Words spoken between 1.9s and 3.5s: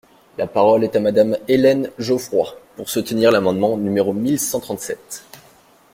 Geoffroy, pour soutenir